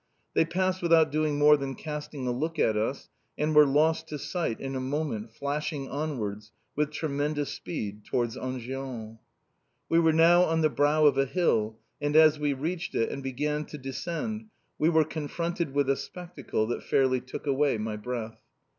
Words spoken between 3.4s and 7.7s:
were lost to sight in a moment flashing onwards with tremendous